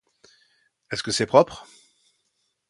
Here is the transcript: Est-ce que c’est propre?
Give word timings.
Est-ce 0.89 1.03
que 1.03 1.11
c’est 1.11 1.27
propre? 1.27 1.67